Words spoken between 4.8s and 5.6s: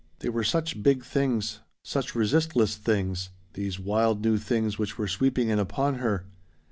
were sweeping in